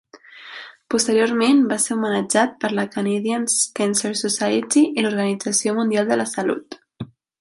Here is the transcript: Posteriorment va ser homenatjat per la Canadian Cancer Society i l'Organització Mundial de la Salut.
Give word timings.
Posteriorment 0.93 1.59
va 1.73 1.77
ser 1.83 1.97
homenatjat 1.97 2.55
per 2.65 2.71
la 2.79 2.85
Canadian 2.95 3.45
Cancer 3.81 4.11
Society 4.23 4.83
i 4.89 5.05
l'Organització 5.07 5.77
Mundial 5.81 6.11
de 6.15 6.19
la 6.23 6.27
Salut. 6.33 6.81